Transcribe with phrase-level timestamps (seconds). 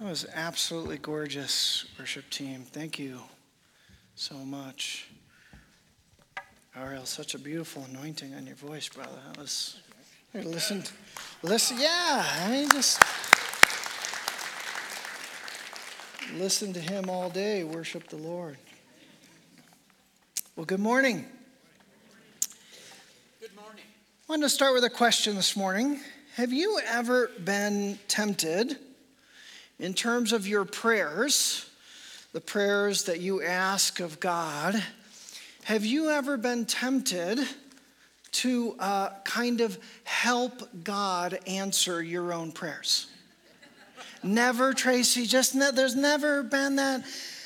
[0.00, 2.62] That was absolutely gorgeous, worship team.
[2.62, 3.20] Thank you
[4.14, 5.10] so much.
[6.74, 9.18] Ariel, such a beautiful anointing on your voice, brother.
[9.26, 9.78] That was.
[10.32, 10.84] Listen,
[11.42, 11.78] listen.
[11.78, 12.98] Yeah, I mean, just
[16.38, 17.64] listen to him all day.
[17.64, 18.56] Worship the Lord.
[20.56, 21.26] Well, good morning.
[23.38, 23.84] Good morning.
[24.26, 26.00] I wanted to start with a question this morning.
[26.36, 28.78] Have you ever been tempted?
[29.80, 31.68] In terms of your prayers,
[32.32, 34.82] the prayers that you ask of God,
[35.64, 37.40] have you ever been tempted
[38.32, 43.08] to uh, kind of help God answer your own prayers?
[44.22, 47.02] never, Tracy, just ne- there's never been that.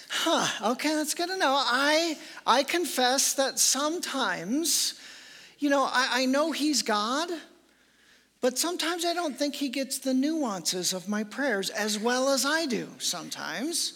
[0.08, 1.54] Huh, okay, that's good to know.
[1.54, 4.94] I, I confess that sometimes,
[5.58, 7.30] you know, I, I know He's God.
[8.44, 12.44] But sometimes I don't think he gets the nuances of my prayers as well as
[12.44, 13.94] I do sometimes.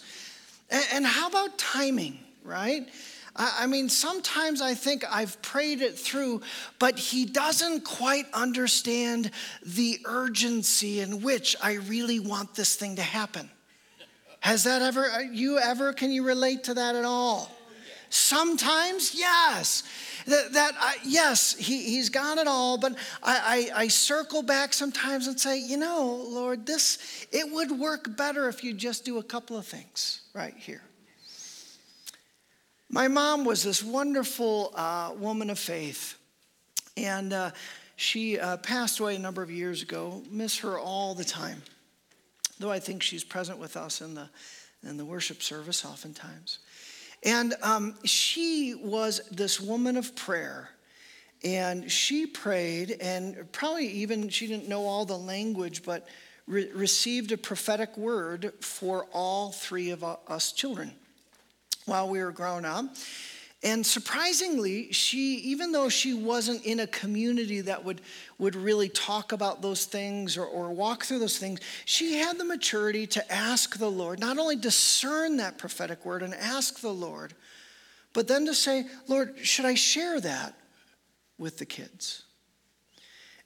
[0.71, 2.89] And, how about timing, right?
[3.35, 6.41] I mean, sometimes I think I've prayed it through,
[6.79, 9.29] but he doesn't quite understand
[9.63, 13.51] the urgency in which I really want this thing to happen.
[14.39, 17.51] Has that ever, uh, you ever, can you relate to that at all?
[18.09, 19.83] Sometimes, yes.
[20.25, 22.93] That, that I, yes, he, he's got it all, but
[23.23, 28.15] I, I, I circle back sometimes and say, you know, Lord, this, it would work
[28.17, 30.81] better if you just do a couple of things right here.
[32.89, 36.17] My mom was this wonderful uh, woman of faith,
[36.97, 37.51] and uh,
[37.95, 40.23] she uh, passed away a number of years ago.
[40.31, 41.61] Miss her all the time,
[42.59, 44.29] though I think she's present with us in the,
[44.83, 46.59] in the worship service oftentimes.
[47.23, 50.69] And um, she was this woman of prayer.
[51.43, 56.05] And she prayed, and probably even she didn't know all the language, but
[56.47, 60.91] re- received a prophetic word for all three of us children
[61.85, 62.85] while we were growing up.
[63.61, 67.99] And surprisingly, she, even though she wasn't in a community that would,
[68.37, 72.45] would really talk about those things or, or walk through those things, she had the
[72.45, 77.33] maturity to ask the Lord, not only discern that prophetic word and ask the Lord,
[78.13, 80.55] but then to say, Lord, should I share that
[81.37, 82.23] with the kids?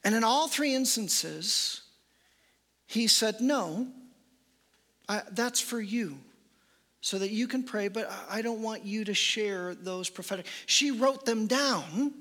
[0.03, 1.81] And in all three instances,
[2.85, 3.87] he said, No,
[5.09, 6.19] I, that's for you
[7.03, 10.45] so that you can pray, but I don't want you to share those prophetic.
[10.67, 12.13] She wrote them down,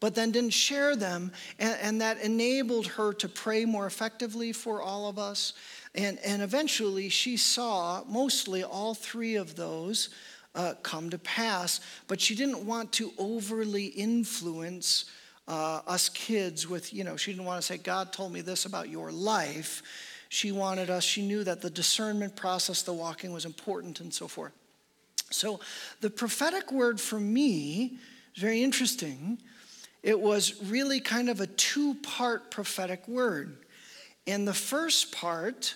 [0.00, 4.82] but then didn't share them, and, and that enabled her to pray more effectively for
[4.82, 5.52] all of us.
[5.94, 10.08] And, and eventually, she saw mostly all three of those
[10.56, 15.04] uh, come to pass, but she didn't want to overly influence
[15.46, 18.64] uh, us kids with, you know, she didn't want to say, God told me this
[18.64, 19.84] about your life
[20.32, 24.28] she wanted us, she knew that the discernment process, the walking was important and so
[24.28, 24.52] forth.
[25.28, 25.58] So
[26.00, 27.98] the prophetic word for me
[28.36, 29.38] is very interesting.
[30.04, 33.56] It was really kind of a two part prophetic word.
[34.24, 35.74] And the first part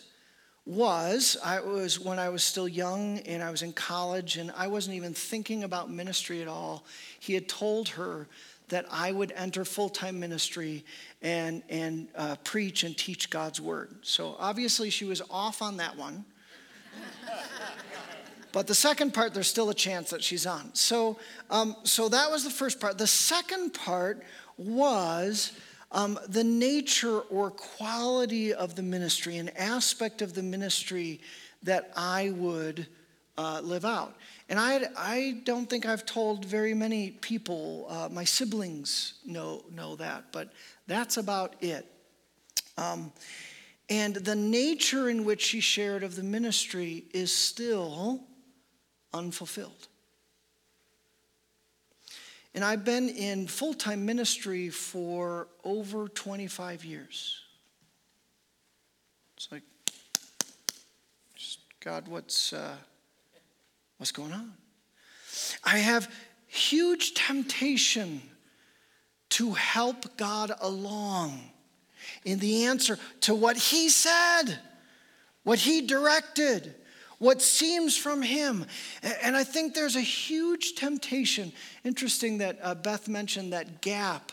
[0.65, 4.69] was I was when I was still young and I was in college and I
[4.69, 6.85] wasn't even thinking about ministry at all.
[7.19, 8.29] He had told her
[8.69, 10.85] that I would enter full time ministry
[11.23, 13.95] and, and uh, preach and teach God's word.
[14.03, 16.25] So obviously, she was off on that one.
[18.53, 20.75] but the second part, there's still a chance that she's on.
[20.75, 21.19] So,
[21.51, 22.99] um, so that was the first part.
[22.99, 24.23] The second part
[24.57, 25.53] was
[25.93, 31.21] um, the nature or quality of the ministry, an aspect of the ministry
[31.63, 32.87] that I would
[33.37, 34.15] uh, live out.
[34.49, 39.97] And I, I don't think I've told very many people, uh, my siblings know, know
[39.97, 40.53] that, but
[40.87, 41.87] that's about it.
[42.77, 43.13] Um,
[43.89, 48.21] and the nature in which she shared of the ministry is still
[49.13, 49.89] unfulfilled.
[52.55, 57.41] And I've been in full time ministry for over 25 years.
[59.37, 59.63] It's like,
[61.81, 62.53] God, what's.
[62.53, 62.77] Uh,
[63.99, 64.53] What's going on?
[65.63, 66.13] I have
[66.47, 68.23] huge temptation
[69.31, 71.41] to help God along
[72.25, 74.59] in the answer to what He said,
[75.43, 76.75] what He directed,
[77.19, 78.67] what seems from Him.
[79.23, 81.53] And I think there's a huge temptation.
[81.85, 84.33] Interesting that uh, Beth mentioned that gap.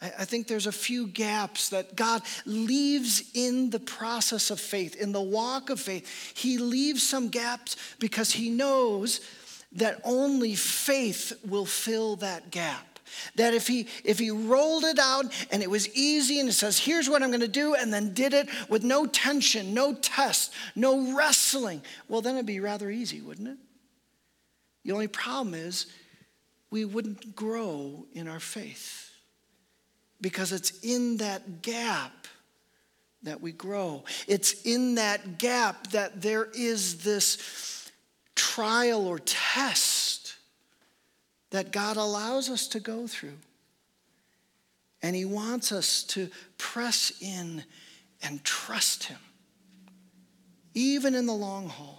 [0.00, 5.10] I think there's a few gaps that God leaves in the process of faith, in
[5.10, 6.36] the walk of faith.
[6.36, 9.20] He leaves some gaps because He knows
[9.72, 12.84] that only faith will fill that gap.
[13.34, 16.78] That if he if he rolled it out and it was easy and it says,
[16.78, 21.16] here's what I'm gonna do, and then did it with no tension, no test, no
[21.16, 23.56] wrestling, well, then it'd be rather easy, wouldn't it?
[24.84, 25.86] The only problem is
[26.70, 29.07] we wouldn't grow in our faith
[30.20, 32.26] because it's in that gap
[33.22, 34.04] that we grow.
[34.26, 37.90] It's in that gap that there is this
[38.34, 40.36] trial or test
[41.50, 43.38] that God allows us to go through.
[45.02, 46.28] And He wants us to
[46.58, 47.64] press in
[48.22, 49.18] and trust Him,
[50.74, 51.97] even in the long haul.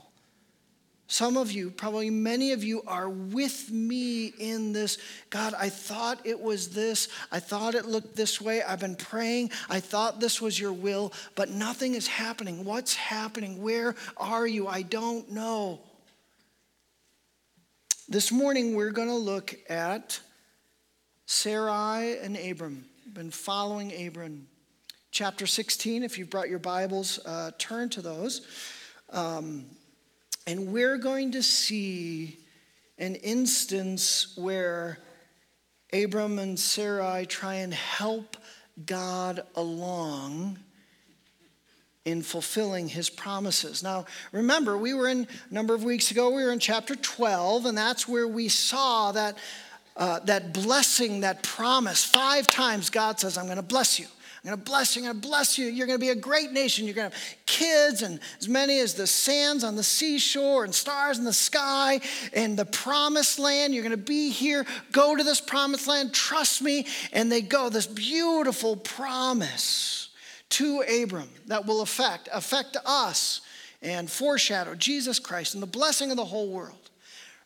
[1.11, 4.99] Some of you, probably many of you, are with me in this.
[5.31, 7.07] God, I thought it was this.
[7.31, 8.61] I thought it looked this way.
[8.61, 9.49] I've been praying.
[9.71, 12.63] I thought this was your will, but nothing is happening.
[12.63, 13.59] What's happening?
[13.59, 14.67] Where are you?
[14.67, 15.79] I don't know.
[18.07, 20.19] This morning, we're going to look at
[21.25, 22.85] Sarai and Abram.
[23.11, 24.47] Been following Abram.
[25.09, 28.45] Chapter 16, if you've brought your Bibles, uh, turn to those.
[29.09, 29.65] Um,
[30.49, 32.35] and we're going to see
[32.97, 34.97] an instance where
[35.93, 38.35] Abram and Sarai try and help
[38.83, 40.57] God along
[42.03, 43.83] in fulfilling his promises.
[43.83, 47.67] Now, remember, we were in a number of weeks ago, we were in chapter 12,
[47.67, 49.37] and that's where we saw that,
[49.97, 52.03] uh, that blessing, that promise.
[52.03, 54.07] Five times God says, I'm going to bless you.
[54.43, 55.01] I'm going to bless you.
[55.01, 55.65] I'm going to bless you.
[55.65, 56.85] You're going to be a great nation.
[56.85, 60.73] You're going to have kids and as many as the sands on the seashore and
[60.73, 61.99] stars in the sky
[62.31, 63.73] and the promised land.
[63.73, 64.65] You're going to be here.
[64.93, 66.13] Go to this promised land.
[66.13, 66.87] Trust me.
[67.11, 70.07] And they go, this beautiful promise
[70.51, 73.41] to Abram that will affect, affect us
[73.81, 76.78] and foreshadow Jesus Christ and the blessing of the whole world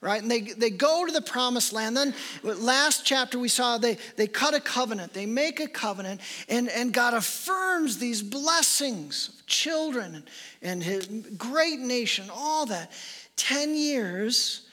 [0.04, 0.22] right?
[0.22, 1.96] And they, they go to the promised land.
[1.96, 2.14] Then,
[2.44, 6.94] last chapter, we saw they, they cut a covenant, they make a covenant, and, and
[6.94, 10.24] God affirms these blessings of children
[10.62, 11.08] and, his
[11.38, 12.92] great nation, all that.
[13.38, 14.68] 10 years,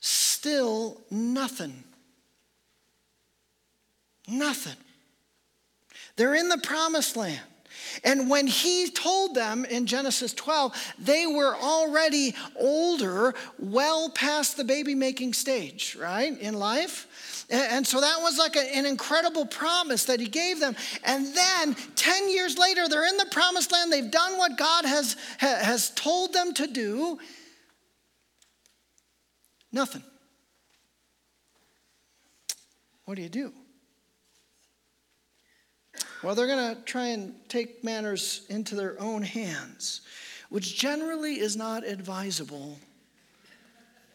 [0.00, 1.82] still nothing.
[4.28, 4.76] Nothing.
[6.16, 7.40] They're in the promised land.
[8.04, 14.64] And when he told them in Genesis 12, they were already older, well past the
[14.64, 17.44] baby making stage, right, in life.
[17.48, 20.74] And so that was like an incredible promise that he gave them.
[21.04, 23.92] And then 10 years later, they're in the promised land.
[23.92, 27.18] They've done what God has, has told them to do.
[29.70, 30.02] Nothing.
[33.04, 33.52] What do you do?
[36.26, 40.00] Well, they're going to try and take matters into their own hands,
[40.48, 42.80] which generally is not advisable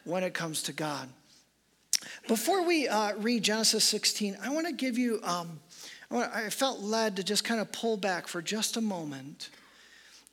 [0.03, 1.07] when it comes to God.
[2.27, 5.57] Before we uh, read Genesis 16, I want to give you, um,
[6.11, 9.49] I, want, I felt led to just kind of pull back for just a moment.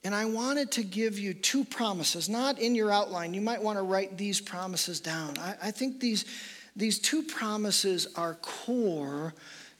[0.02, 3.34] And I wanted to give you two promises, not in your outline.
[3.34, 5.38] You might want to write these promises down.
[5.38, 6.24] I, I think these,
[6.74, 9.32] these two promises are core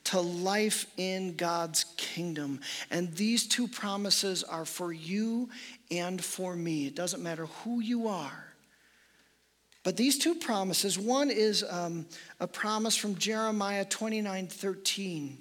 [0.09, 2.61] to life in God's kingdom.
[2.91, 5.51] And these two promises are for you
[5.91, 6.87] and for me.
[6.87, 8.55] It doesn't matter who you are.
[9.85, 12.07] But these two promises one is um,
[12.41, 15.39] a promise from Jeremiah 29 13.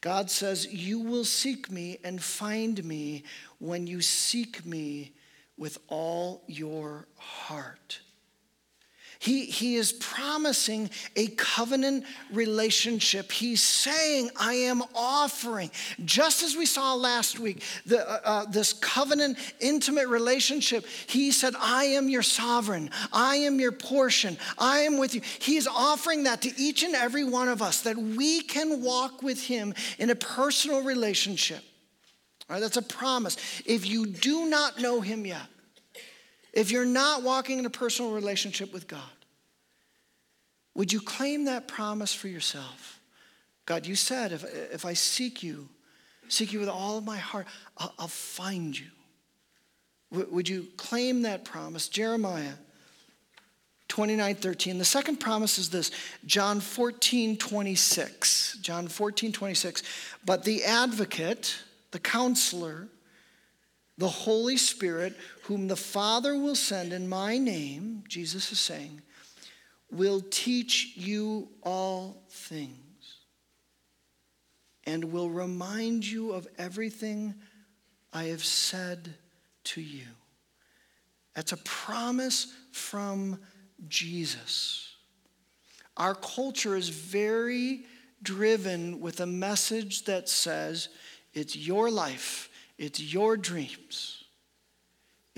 [0.00, 3.24] God says, You will seek me and find me
[3.58, 5.12] when you seek me
[5.58, 8.00] with all your heart.
[9.20, 13.30] He, he is promising a covenant relationship.
[13.30, 15.70] He's saying, I am offering,
[16.06, 20.86] just as we saw last week, the, uh, uh, this covenant, intimate relationship.
[21.06, 22.88] He said, I am your sovereign.
[23.12, 24.38] I am your portion.
[24.56, 25.20] I am with you.
[25.38, 29.22] He is offering that to each and every one of us that we can walk
[29.22, 31.62] with Him in a personal relationship.
[32.48, 33.36] All right, that's a promise.
[33.66, 35.46] If you do not know Him yet,
[36.52, 39.00] if you're not walking in a personal relationship with God,
[40.74, 43.00] would you claim that promise for yourself?
[43.66, 45.68] God, you said, if, if I seek you,
[46.28, 48.86] seek you with all of my heart, I'll, I'll find you.
[50.12, 51.88] W- would you claim that promise?
[51.88, 52.54] Jeremiah
[53.90, 54.78] 29 13.
[54.78, 55.90] The second promise is this
[56.24, 58.58] John 14 26.
[58.62, 59.82] John 14 26.
[60.24, 61.56] But the advocate,
[61.90, 62.88] the counselor,
[63.98, 65.16] the Holy Spirit,
[65.50, 69.02] whom the Father will send in my name, Jesus is saying,
[69.90, 73.16] will teach you all things
[74.84, 77.34] and will remind you of everything
[78.12, 79.12] I have said
[79.64, 80.06] to you.
[81.34, 83.40] That's a promise from
[83.88, 84.94] Jesus.
[85.96, 87.86] Our culture is very
[88.22, 90.90] driven with a message that says
[91.34, 94.19] it's your life, it's your dreams,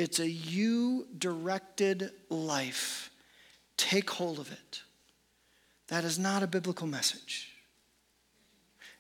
[0.03, 3.11] it's a you directed life.
[3.77, 4.83] Take hold of it.
[5.89, 7.49] That is not a biblical message.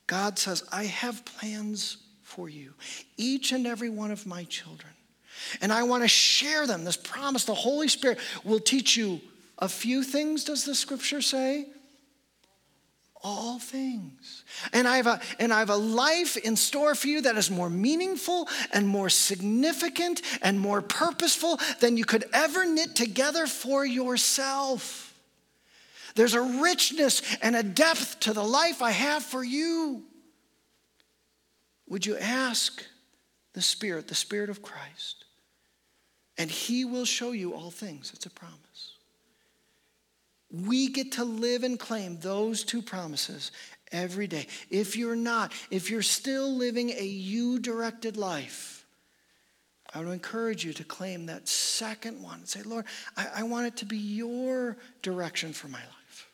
[0.06, 2.74] God says, I have plans for you,
[3.16, 4.92] each and every one of my children.
[5.60, 6.84] And I want to share them.
[6.84, 9.20] This promise, the Holy Spirit will teach you
[9.58, 11.66] a few things, does the scripture say?
[13.24, 14.44] All things.
[14.72, 17.50] And I, have a, and I have a life in store for you that is
[17.50, 23.86] more meaningful and more significant and more purposeful than you could ever knit together for
[23.86, 25.14] yourself.
[26.14, 30.02] There's a richness and a depth to the life I have for you.
[31.88, 32.84] Would you ask
[33.52, 35.24] the Spirit, the Spirit of Christ,
[36.38, 38.12] and He will show you all things?
[38.14, 38.58] It's a promise.
[40.52, 43.52] We get to live and claim those two promises
[43.90, 44.46] every day.
[44.70, 48.84] If you're not, if you're still living a you directed life,
[49.94, 52.46] I would encourage you to claim that second one.
[52.46, 56.30] Say, Lord, I, I, want it to be your direction for my life.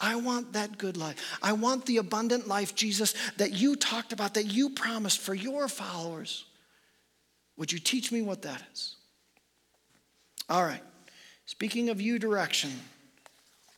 [0.00, 1.38] I want that good life.
[1.42, 5.68] I want the abundant life, Jesus, that you talked about, that you promised for your
[5.68, 6.46] followers.
[7.58, 8.96] Would you teach me what that is?
[10.48, 10.82] All right.
[11.44, 12.70] Speaking of you direction,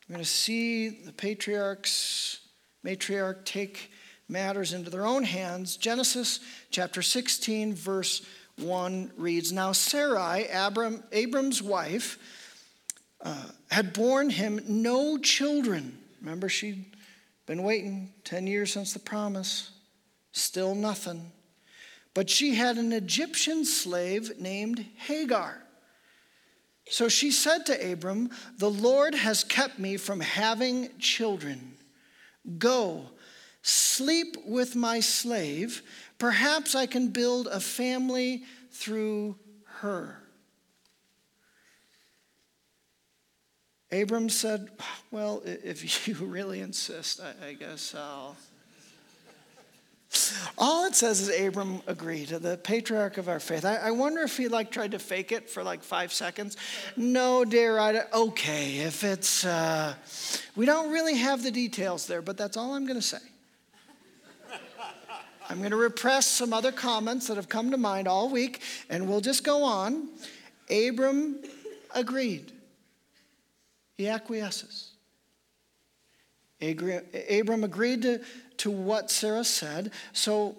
[0.08, 2.40] we're going to see the patriarchs,
[2.84, 3.90] matriarch take
[4.28, 5.76] matters into their own hands.
[5.76, 8.26] Genesis chapter 16, verse
[8.58, 12.18] 1 reads Now Sarai, Abram, Abram's wife,
[13.22, 15.98] uh, had borne him no children.
[16.20, 16.84] Remember, she'd
[17.46, 19.70] been waiting 10 years since the promise,
[20.32, 21.32] still nothing.
[22.12, 25.63] But she had an Egyptian slave named Hagar.
[26.88, 31.74] So she said to Abram, The Lord has kept me from having children.
[32.58, 33.06] Go,
[33.62, 35.82] sleep with my slave.
[36.18, 39.36] Perhaps I can build a family through
[39.80, 40.20] her.
[43.90, 44.70] Abram said,
[45.10, 48.36] Well, if you really insist, I, guess I'll.
[50.56, 53.64] All it says is Abram agreed, the patriarch of our faith.
[53.64, 56.56] I, I, wonder if he like tried to fake it for like five seconds.
[56.96, 59.94] No, dear, I, okay, if it's, uh,
[60.54, 63.18] we don't really have the details there, but that's all I'm going to say.
[65.48, 69.08] I'm going to repress some other comments that have come to mind all week, and
[69.08, 70.08] we'll just go on.
[70.70, 71.42] Abram
[71.94, 72.52] agreed.
[73.98, 74.93] He acquiesces.
[76.70, 78.20] Abram agreed to,
[78.58, 79.92] to what Sarah said.
[80.12, 80.56] So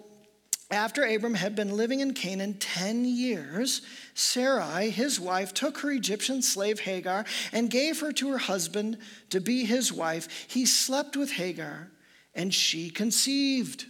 [0.70, 3.82] after Abram had been living in Canaan 10 years,
[4.14, 8.98] Sarai, his wife, took her Egyptian slave Hagar and gave her to her husband
[9.30, 10.46] to be his wife.
[10.48, 11.90] He slept with Hagar,
[12.34, 13.86] and she conceived.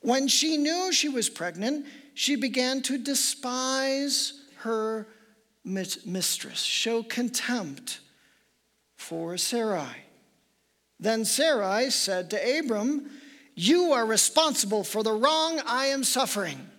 [0.00, 5.06] When she knew she was pregnant, she began to despise her
[5.64, 8.00] mistress, show contempt
[8.96, 9.96] for Sarai.
[11.02, 13.10] Then Sarai said to Abram,
[13.56, 16.70] You are responsible for the wrong I am suffering.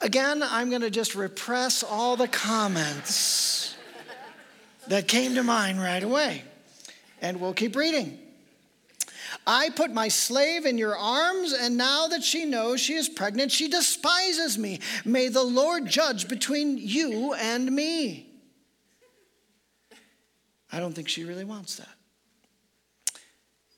[0.00, 3.76] Again, I'm going to just repress all the comments
[4.88, 6.42] that came to mind right away.
[7.22, 8.18] And we'll keep reading.
[9.46, 13.52] I put my slave in your arms, and now that she knows she is pregnant,
[13.52, 14.80] she despises me.
[15.04, 18.27] May the Lord judge between you and me.
[20.72, 21.88] I don't think she really wants that.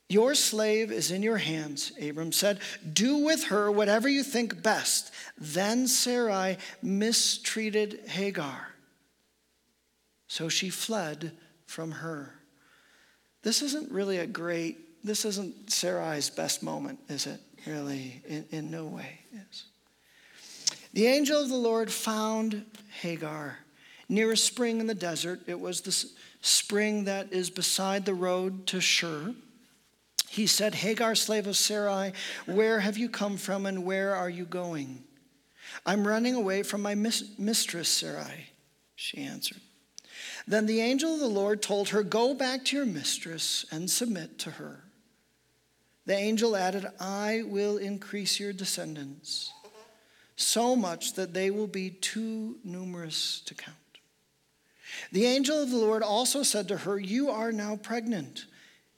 [0.09, 2.59] Your slave is in your hands, Abram said.
[2.91, 5.13] Do with her whatever you think best.
[5.37, 8.75] Then Sarai mistreated Hagar.
[10.27, 11.31] So she fled
[11.65, 12.33] from her.
[13.41, 17.39] This isn't really a great, this isn't Sarai's best moment, is it?
[17.65, 19.65] Really, in, in no way is.
[20.93, 22.65] The angel of the Lord found
[22.99, 23.59] Hagar
[24.09, 25.39] near a spring in the desert.
[25.47, 26.05] It was the
[26.41, 29.33] spring that is beside the road to Shur.
[30.27, 32.13] He said, Hagar, slave of Sarai,
[32.45, 35.03] where have you come from and where are you going?
[35.85, 38.49] I'm running away from my mis- mistress, Sarai,
[38.95, 39.61] she answered.
[40.47, 44.39] Then the angel of the Lord told her, Go back to your mistress and submit
[44.39, 44.83] to her.
[46.05, 49.51] The angel added, I will increase your descendants
[50.35, 53.77] so much that they will be too numerous to count.
[55.11, 58.45] The angel of the Lord also said to her, You are now pregnant,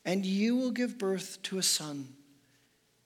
[0.05, 2.09] and you will give birth to a son,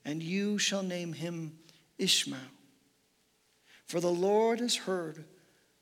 [0.04, 1.58] and you shall name him
[1.98, 2.40] Ishmael.
[3.86, 5.24] For the Lord has heard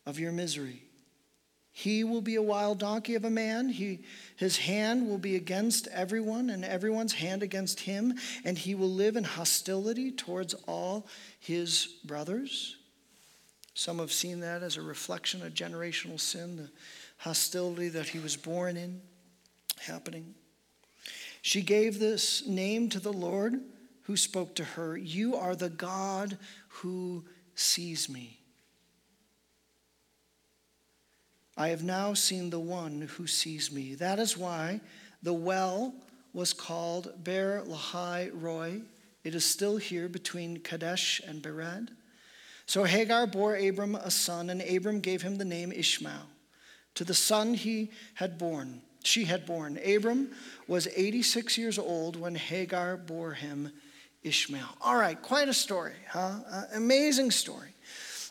[0.05, 0.83] of your misery.
[1.73, 3.69] He will be a wild donkey of a man.
[3.69, 4.01] He,
[4.37, 9.15] his hand will be against everyone, and everyone's hand against him, and he will live
[9.15, 11.07] in hostility towards all
[11.39, 12.77] his brothers.
[13.77, 16.71] Some have seen that as a reflection of generational sin, the
[17.19, 19.03] hostility that he was born in
[19.79, 20.35] happening.
[21.43, 23.61] She gave this name to the Lord
[24.05, 28.41] who spoke to her You are the God who sees me.
[31.55, 33.95] I have now seen the one who sees me.
[33.95, 34.81] That is why
[35.23, 35.95] the well
[36.33, 38.81] was called Beer Lahai Roi.
[39.23, 41.89] It is still here between Kadesh and Bered.
[42.67, 46.29] So Hagar bore Abram a son, and Abram gave him the name Ishmael.
[46.97, 49.79] To the son he had born, she had born.
[49.85, 50.31] Abram
[50.67, 53.71] was 86 years old when Hagar bore him
[54.23, 54.77] Ishmael.
[54.81, 56.41] All right, quite a story, huh?
[56.51, 57.71] Uh, amazing story.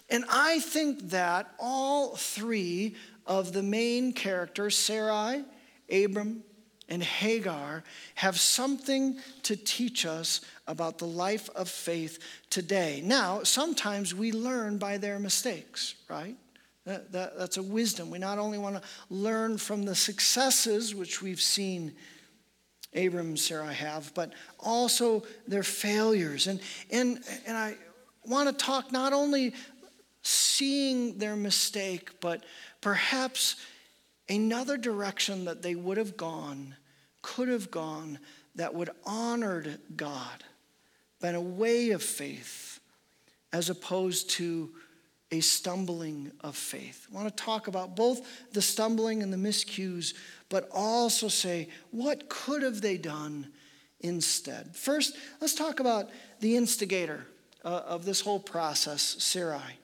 [0.09, 5.43] And I think that all three of the main characters, Sarai,
[5.91, 6.43] Abram,
[6.89, 7.83] and Hagar,
[8.15, 13.01] have something to teach us about the life of faith today.
[13.03, 16.35] Now, sometimes we learn by their mistakes, right?
[16.85, 18.11] That, that, that's a wisdom.
[18.11, 21.93] We not only want to learn from the successes, which we've seen
[22.95, 26.47] Abram and Sarah have, but also their failures.
[26.47, 26.59] And,
[26.91, 27.75] and, and I
[28.23, 29.53] want to talk not only
[30.21, 32.43] seeing their mistake, but
[32.81, 33.55] perhaps
[34.29, 36.75] another direction that they would have gone,
[37.21, 38.19] could have gone,
[38.55, 40.43] that would honored God,
[41.21, 42.79] been a way of faith,
[43.51, 44.69] as opposed to
[45.31, 47.07] a stumbling of faith.
[47.11, 50.13] I want to talk about both the stumbling and the miscues,
[50.49, 53.47] but also say, what could have they done
[53.99, 54.75] instead?
[54.75, 57.25] First, let's talk about the instigator
[57.63, 59.79] uh, of this whole process, Sarai.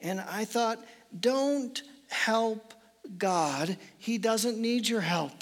[0.00, 0.84] And I thought
[1.18, 2.74] don't help
[3.18, 3.76] God.
[3.98, 5.32] He doesn't need your help,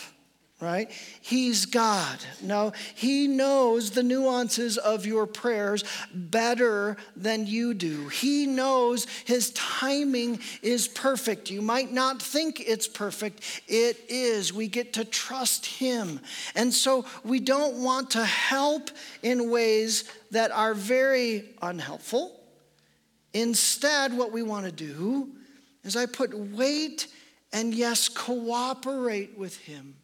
[0.61, 0.91] right?
[1.21, 2.19] He's God.
[2.43, 8.09] No, He knows the nuances of your prayers better than you do.
[8.09, 11.51] He knows His timing is perfect.
[11.51, 14.53] You might not think it's perfect, it is.
[14.53, 16.21] We get to trust Him.
[16.55, 18.91] And so we don't want to help
[19.23, 22.35] in ways that are very unhelpful.
[23.35, 25.29] Instead, what we want to do
[25.85, 27.07] is I put weight
[27.53, 29.95] and, yes, cooperate with Him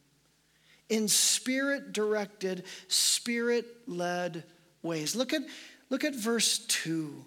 [0.89, 4.45] in spirit directed, spirit led
[4.83, 5.17] ways.
[5.17, 5.43] Look at,
[5.91, 7.25] look at verse 2.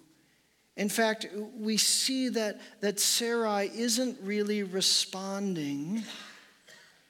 [0.75, 1.25] In fact,
[1.57, 6.03] we see that, that Sarai isn't really responding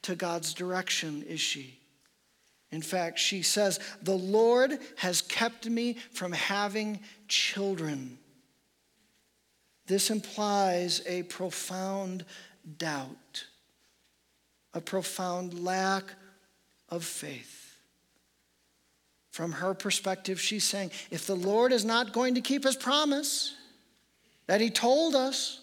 [0.04, 1.78] to God's direction, is she?
[2.72, 8.18] In fact, she says, The Lord has kept me from having children.
[9.86, 12.26] This implies a profound
[12.78, 13.46] doubt,
[14.74, 16.04] a profound lack
[16.90, 17.76] of faith.
[19.32, 23.56] From her perspective, she's saying, if the Lord is not going to keep his promise
[24.48, 25.62] that he told us,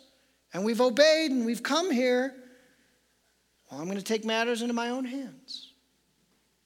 [0.52, 2.34] and we've obeyed and we've come here,
[3.70, 5.73] well, I'm going to take matters into my own hands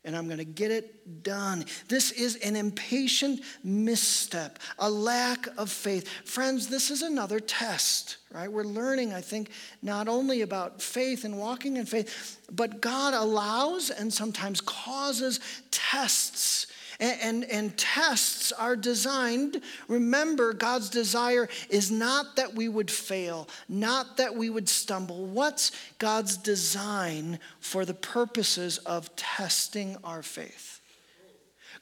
[0.09, 1.67] and I'm going to get it done.
[1.87, 6.09] This is an impatient misstep, a lack of faith.
[6.25, 8.51] Friends, this is another test, right?
[8.51, 9.51] We're learning, I think,
[9.83, 15.41] not only about faith and walking in faith, but God allows and sometimes causes
[15.71, 16.69] tests
[17.01, 19.61] and, and, and, tests are designed.
[19.87, 25.27] Remember, God's desire is not that we would fail, not that we would stumble.
[25.27, 30.78] What's God's design for the purposes of testing our faith?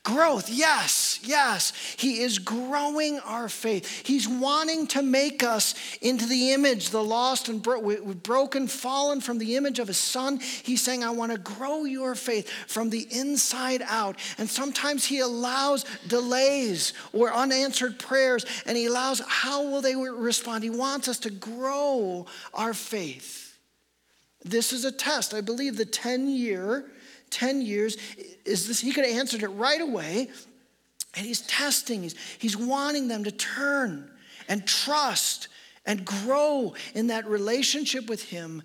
[0.07, 1.73] Growth, yes, yes.
[1.97, 4.07] He is growing our faith.
[4.07, 9.38] He's wanting to make us into the image, the lost and bro- broken, fallen from
[9.38, 10.38] the image of His Son.
[10.38, 14.16] He's saying, I want to grow your faith from the inside out.
[14.38, 20.62] And sometimes He allows delays or unanswered prayers, and He allows how will they respond?
[20.62, 23.59] He wants us to grow our faith.
[24.45, 25.35] This is a test.
[25.35, 26.92] I believe the 10 year
[27.31, 27.97] 10 years
[28.45, 30.29] is this he could have answered it right away.
[31.15, 34.11] And he's testing he's, he's wanting them to turn
[34.49, 35.49] and trust
[35.85, 38.62] and grow in that relationship with him.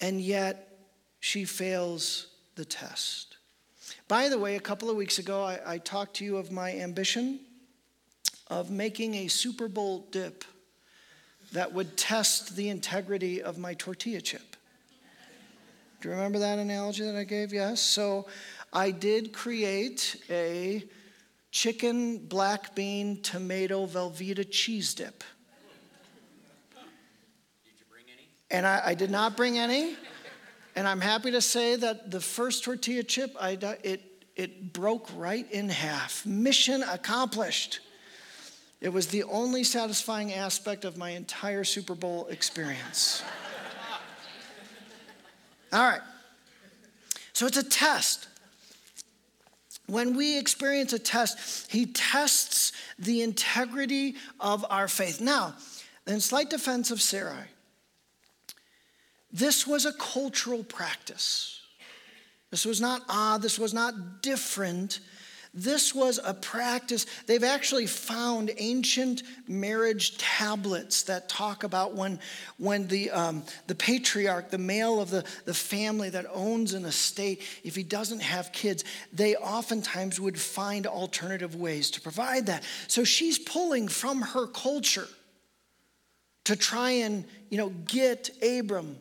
[0.00, 0.78] And yet
[1.20, 3.36] she fails the test.
[4.08, 6.72] By the way a couple of weeks ago I, I talked to you of my
[6.76, 7.40] ambition
[8.48, 10.44] of making a super bowl dip
[11.52, 14.55] that would test the integrity of my tortilla chip
[16.00, 17.52] do you remember that analogy that I gave?
[17.52, 17.80] Yes.
[17.80, 18.26] So
[18.72, 20.84] I did create a
[21.50, 25.24] chicken, black bean, tomato, Velveeta cheese dip.
[27.64, 28.28] Did you bring any?
[28.50, 29.96] And I, I did not bring any.
[30.74, 34.02] And I'm happy to say that the first tortilla chip, I, it,
[34.36, 36.26] it broke right in half.
[36.26, 37.80] Mission accomplished.
[38.82, 43.22] It was the only satisfying aspect of my entire Super Bowl experience.
[45.72, 46.00] All right.
[47.32, 48.28] So it's a test.
[49.86, 55.20] When we experience a test, he tests the integrity of our faith.
[55.20, 55.54] Now,
[56.06, 57.44] in slight defense of Sarai,
[59.32, 61.60] this was a cultural practice.
[62.50, 65.00] This was not odd, this was not different.
[65.56, 67.06] This was a practice.
[67.26, 72.20] They've actually found ancient marriage tablets that talk about when,
[72.58, 77.40] when the, um, the patriarch, the male of the, the family that owns an estate,
[77.64, 82.62] if he doesn't have kids, they oftentimes would find alternative ways to provide that.
[82.86, 85.08] So she's pulling from her culture
[86.44, 88.98] to try and you know, get Abram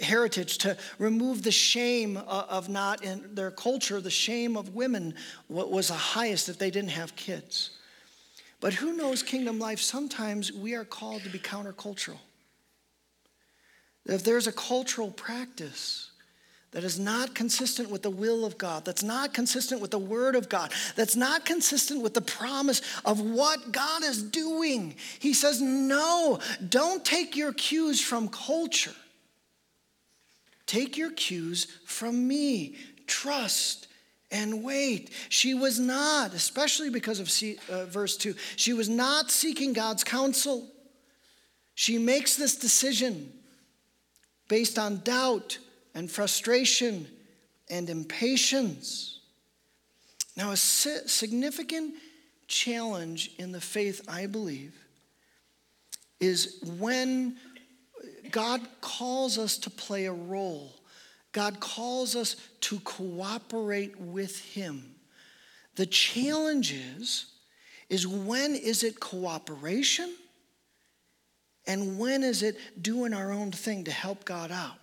[0.00, 5.14] heritage to remove the shame uh, of not in their culture the shame of women
[5.48, 7.70] was the highest if they didn't have kids
[8.60, 12.18] but who knows kingdom life sometimes we are called to be countercultural
[14.06, 16.12] if there's a cultural practice
[16.72, 20.34] that is not consistent with the will of God, that's not consistent with the word
[20.34, 24.96] of God, that's not consistent with the promise of what God is doing.
[25.18, 28.94] He says, No, don't take your cues from culture.
[30.72, 32.76] Take your cues from me.
[33.06, 33.88] Trust
[34.30, 35.10] and wait.
[35.28, 37.30] She was not, especially because of
[37.68, 40.66] uh, verse 2, she was not seeking God's counsel.
[41.74, 43.30] She makes this decision
[44.48, 45.58] based on doubt
[45.94, 47.06] and frustration
[47.68, 49.20] and impatience.
[50.38, 51.96] Now, a significant
[52.48, 54.74] challenge in the faith, I believe,
[56.18, 57.36] is when
[58.32, 60.74] God calls us to play a role.
[61.30, 64.96] God calls us to cooperate with Him.
[65.76, 67.26] The challenge is,
[67.88, 70.12] is when is it cooperation?
[71.66, 74.78] And when is it doing our own thing to help God out?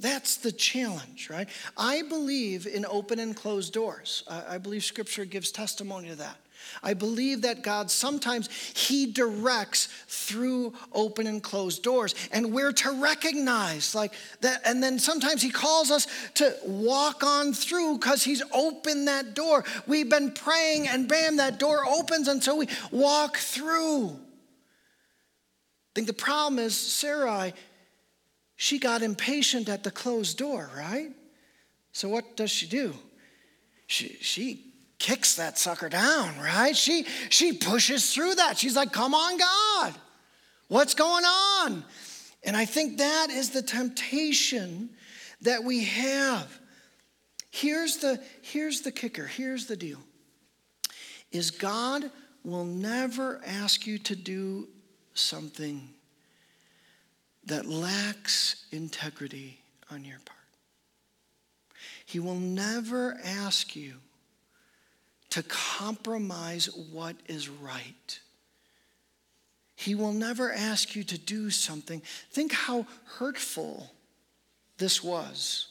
[0.00, 1.48] That's the challenge, right?
[1.76, 4.24] I believe in open and closed doors.
[4.28, 6.38] I believe Scripture gives testimony to that.
[6.82, 12.90] I believe that God sometimes He directs through open and closed doors, and we're to
[13.00, 14.62] recognize like that.
[14.64, 19.64] And then sometimes He calls us to walk on through because He's opened that door.
[19.86, 24.08] We've been praying, and bam, that door opens, and so we walk through.
[24.08, 27.54] I think the problem is Sarai,
[28.56, 31.10] she got impatient at the closed door, right?
[31.92, 32.94] So what does she do?
[33.86, 36.76] She, she kicks that sucker down, right?
[36.76, 38.58] She, she pushes through that.
[38.58, 39.94] She's like, come on, God,
[40.68, 41.84] what's going on?
[42.44, 44.90] And I think that is the temptation
[45.42, 46.60] that we have.
[47.50, 50.00] Here's the, here's the kicker, here's the deal.
[51.32, 52.10] Is God
[52.44, 54.68] will never ask you to do
[55.14, 55.88] something
[57.46, 59.58] that lacks integrity
[59.90, 60.36] on your part.
[62.04, 63.94] He will never ask you
[65.36, 68.20] to compromise what is right.
[69.74, 72.00] He will never ask you to do something.
[72.30, 73.92] Think how hurtful
[74.78, 75.68] this was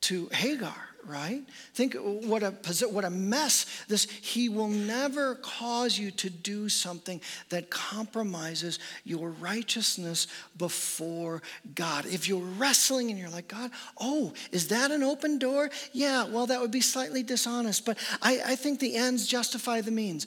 [0.00, 1.42] to Hagar, right?
[1.74, 2.50] Think what a,
[2.88, 9.30] what a mess this, he will never cause you to do something that compromises your
[9.30, 11.42] righteousness before
[11.74, 12.06] God.
[12.06, 15.70] If you're wrestling and you're like, God, oh, is that an open door?
[15.92, 19.90] Yeah, well, that would be slightly dishonest, but I, I think the ends justify the
[19.90, 20.26] means.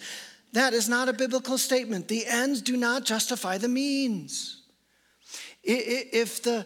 [0.54, 2.08] That is not a biblical statement.
[2.08, 4.62] The ends do not justify the means.
[5.64, 6.66] If the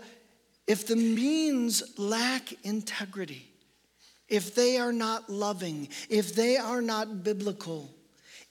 [0.67, 3.50] if the means lack integrity,
[4.31, 7.93] if they are not loving, if they are not biblical,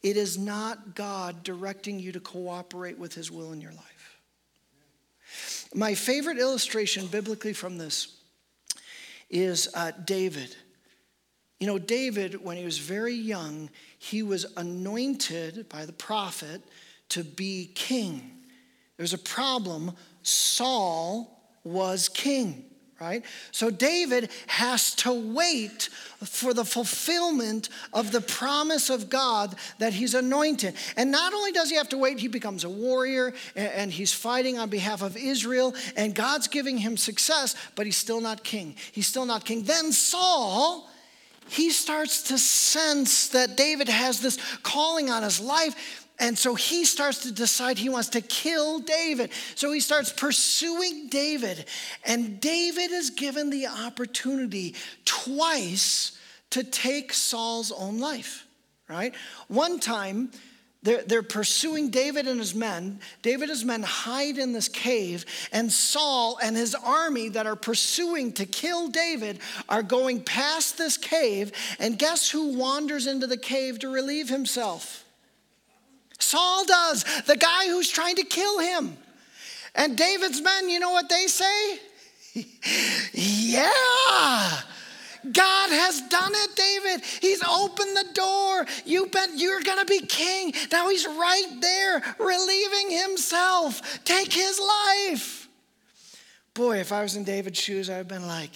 [0.03, 4.21] it is not God directing you to cooperate with His will in your life.
[5.75, 8.19] My favorite illustration biblically from this
[9.31, 10.55] is uh, David.
[11.61, 16.63] You know, David, when he was very young, he was anointed by the prophet
[17.11, 18.31] to be king.
[18.97, 19.93] There's a problem.
[20.23, 22.65] Saul was king,
[23.01, 23.25] right?
[23.51, 25.89] So David has to wait
[26.23, 30.75] for the fulfillment of the promise of God that he's anointed.
[30.99, 34.59] And not only does he have to wait, he becomes a warrior and he's fighting
[34.59, 38.77] on behalf of Israel, and God's giving him success, but he's still not king.
[38.93, 39.63] He's still not king.
[39.63, 40.87] Then Saul
[41.49, 46.85] he starts to sense that David has this calling on his life And so he
[46.85, 49.31] starts to decide he wants to kill David.
[49.55, 51.65] So he starts pursuing David.
[52.05, 54.75] And David is given the opportunity
[55.07, 56.19] twice
[56.51, 58.47] to take Saul's own life,
[58.87, 59.15] right?
[59.49, 60.31] One time,
[60.83, 63.01] they're, they're pursuing David and his men.
[63.23, 67.57] David and his men hide in this cave, and Saul and his army that are
[67.57, 71.53] pursuing to kill David are going past this cave.
[71.79, 75.05] And guess who wanders into the cave to relieve himself?
[76.21, 78.97] Saul does, the guy who's trying to kill him.
[79.75, 81.79] And David's men, you know what they say?
[83.13, 84.61] yeah.
[85.33, 87.05] God has done it, David.
[87.21, 88.67] He's opened the door.
[88.87, 90.55] You bet you're going to be king.
[90.73, 94.03] Now he's right there, relieving himself.
[94.05, 95.49] Take his life.
[96.55, 98.51] Boy, if I was in David's shoes, I'd have been like,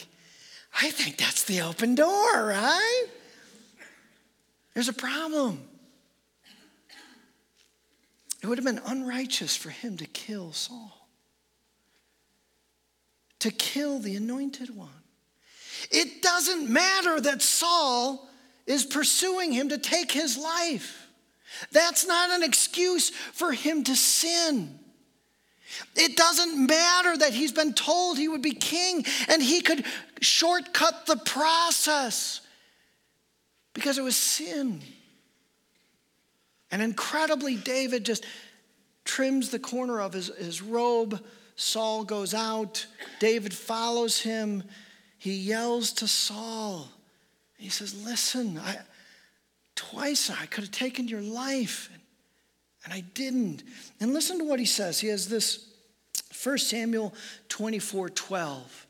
[0.81, 3.07] I think that's the open door, right?
[4.73, 5.63] There's a problem.
[8.45, 11.09] It would have been unrighteous for him to kill Saul,
[13.39, 14.91] to kill the anointed one.
[15.91, 18.29] It doesn't matter that Saul
[18.67, 21.09] is pursuing him to take his life.
[21.73, 24.79] That's not an excuse for him to sin.
[25.97, 29.87] It doesn't matter that he's been told he would be king and he could
[30.21, 32.43] shortcut the process
[33.73, 34.83] because it was sin.
[36.71, 38.25] And incredibly, David just
[39.05, 41.23] trims the corner of his, his robe.
[41.57, 42.87] Saul goes out.
[43.21, 44.65] David follows him
[45.25, 46.87] he yells to Saul.
[47.57, 48.77] He says, Listen, I,
[49.75, 51.89] twice I could have taken your life,
[52.85, 53.63] and, I didn't.
[54.01, 55.01] And listen to what he says.
[55.01, 55.67] He has this
[56.43, 57.15] 1 Samuel
[57.49, 58.87] 24 12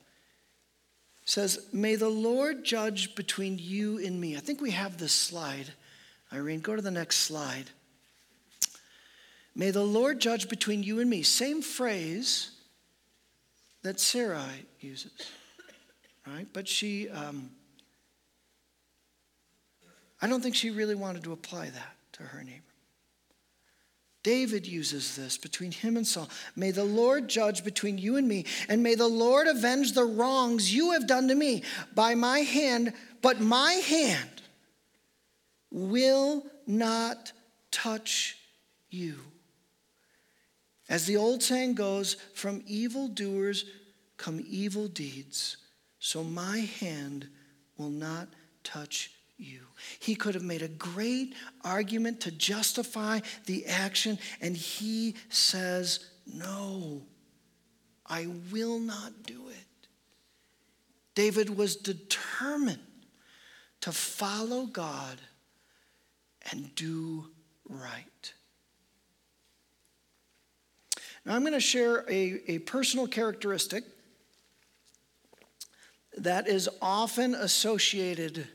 [1.25, 4.37] says, May the Lord judge between you and me.
[4.37, 5.73] I think we have this slide.
[6.35, 7.71] Irene, go to the next slide.
[9.55, 11.23] May the Lord judge between you and me.
[11.23, 12.51] Same phrase
[13.83, 15.13] that Sarai uses
[16.27, 16.47] right?
[16.53, 17.51] But she, um,
[20.21, 22.61] I don't think she really wanted to apply that to her neighbor.
[24.23, 26.31] David uses this between him and Saul.
[26.57, 30.75] May the Lord judge between you and me, and may the Lord avenge the wrongs
[30.75, 31.63] you have done to me
[31.95, 34.34] by my hand, but my hand
[35.75, 37.33] will not
[37.71, 38.39] touch
[38.89, 39.17] you.
[40.89, 43.67] As the old saying goes, from evil doers
[44.17, 45.59] come evil deeds
[46.05, 47.27] so my hand
[47.79, 48.29] will not
[48.63, 49.61] touch you.
[50.01, 51.35] He could have made a great
[51.65, 57.01] argument to justify the action, and he says, No,
[58.07, 59.89] I will not do it.
[61.15, 62.81] David was determined
[63.81, 65.19] to follow God
[66.51, 67.27] and do
[67.69, 68.33] right.
[71.25, 73.85] Now, I'm going to share a, a personal characteristic
[76.19, 78.47] that is often associated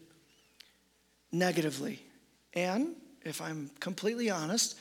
[1.32, 2.02] negatively.
[2.54, 4.78] And if I'm completely honest,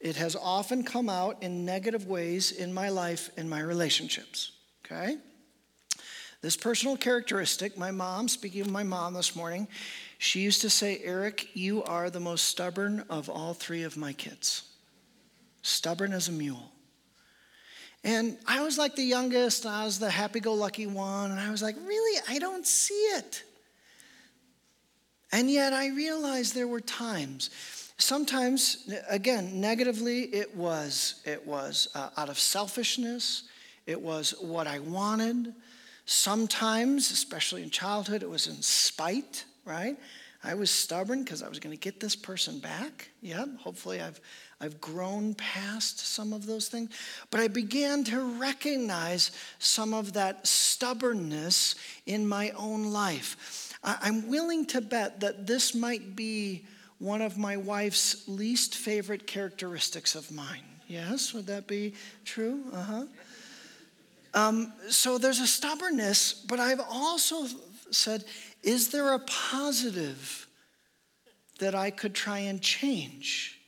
[0.00, 4.52] it has often come out in negative ways in my life in my relationships.
[4.84, 5.16] Okay?
[6.40, 9.68] This personal characteristic, my mom, speaking of my mom this morning,
[10.22, 14.12] she used to say, Eric, you are the most stubborn of all three of my
[14.12, 14.62] kids.
[15.62, 16.70] Stubborn as a mule.
[18.04, 21.50] And I was like the youngest, I was the happy go lucky one, and I
[21.50, 23.42] was like, really, I don't see it.
[25.32, 27.50] And yet I realized there were times,
[27.98, 33.42] sometimes, again, negatively, it was, it was uh, out of selfishness,
[33.86, 35.52] it was what I wanted.
[36.06, 39.96] Sometimes, especially in childhood, it was in spite, right?
[40.44, 43.10] I was stubborn because I was going to get this person back.
[43.20, 44.20] Yeah, hopefully I've,
[44.60, 46.90] I've grown past some of those things.
[47.30, 53.72] But I began to recognize some of that stubbornness in my own life.
[53.84, 56.64] I'm willing to bet that this might be
[56.98, 60.62] one of my wife's least favorite characteristics of mine.
[60.86, 61.94] Yes, would that be
[62.24, 62.62] true?
[62.72, 63.04] Uh huh.
[64.34, 67.46] Um, so there's a stubbornness, but I've also
[67.90, 68.24] said
[68.62, 70.46] is there a positive
[71.58, 73.58] that I could try and change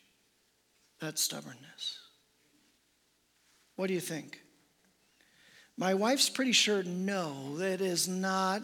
[1.01, 1.99] that stubbornness?
[3.77, 4.41] What do you think?
[5.77, 8.63] My wife's pretty sure no, that is not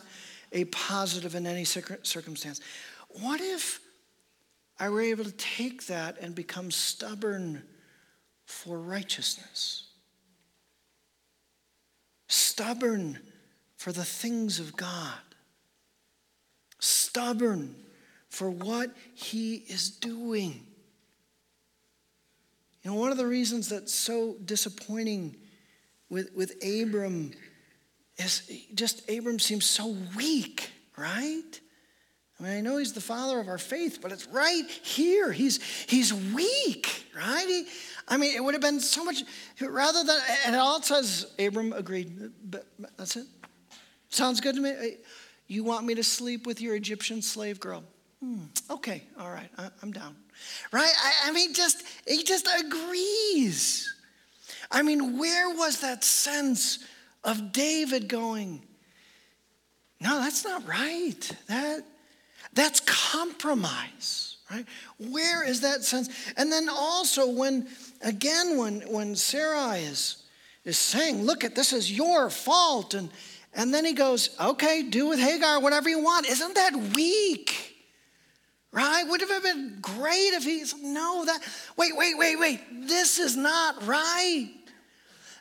[0.52, 2.60] a positive in any circumstance.
[3.08, 3.80] What if
[4.78, 7.64] I were able to take that and become stubborn
[8.46, 9.88] for righteousness?
[12.28, 13.18] Stubborn
[13.76, 15.18] for the things of God
[16.80, 17.76] stubborn
[18.28, 20.66] for what he is doing.
[22.82, 25.36] You know, one of the reasons that's so disappointing
[26.08, 27.32] with, with Abram
[28.16, 31.60] is just Abram seems so weak, right?
[32.38, 35.30] I mean, I know he's the father of our faith, but it's right here.
[35.30, 37.46] He's, he's weak, right?
[37.46, 37.66] He,
[38.08, 39.22] I mean, it would have been so much,
[39.60, 42.66] rather than, and it all says, Abram agreed, but
[42.96, 43.26] that's it.
[44.08, 44.96] Sounds good to me.
[45.50, 47.82] You want me to sleep with your Egyptian slave girl?
[48.22, 50.14] Hmm, okay, all right, I, am down.
[50.70, 50.92] Right?
[50.96, 53.92] I, I mean, just, he just agrees.
[54.70, 56.84] I mean, where was that sense
[57.24, 58.62] of David going,
[60.00, 61.30] no, that's not right.
[61.48, 61.80] That,
[62.52, 64.64] that's compromise, right?
[64.98, 66.10] Where is that sense?
[66.36, 67.66] And then also when,
[68.02, 70.22] again, when, when Sarai is,
[70.64, 73.10] is saying, look at this is your fault, and,
[73.52, 76.28] and then he goes, okay, do with Hagar whatever you want.
[76.28, 77.76] Isn't that weak?
[78.72, 79.02] Right?
[79.06, 81.40] Would have been great if he said, no, that,
[81.76, 82.60] wait, wait, wait, wait.
[82.86, 84.52] This is not right.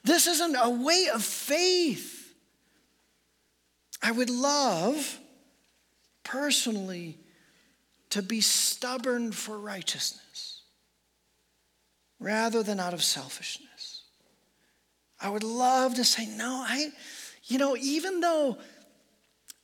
[0.04, 2.34] This isn't a way of faith.
[4.02, 5.20] I would love
[6.24, 7.20] personally
[8.10, 10.62] to be stubborn for righteousness
[12.20, 14.04] rather than out of selfishness.
[15.22, 16.90] I would love to say, no, I,
[17.50, 18.58] you know, even though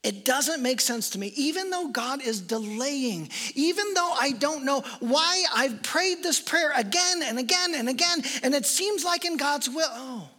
[0.03, 4.65] it doesn't make sense to me, even though God is delaying, even though I don't
[4.65, 9.25] know why I've prayed this prayer again and again and again, and it seems like
[9.25, 10.29] in God's will, oh,